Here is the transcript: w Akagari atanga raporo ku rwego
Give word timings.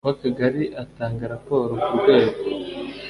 w 0.07 0.11
Akagari 0.13 0.63
atanga 0.83 1.23
raporo 1.33 1.73
ku 1.85 1.93
rwego 1.99 2.37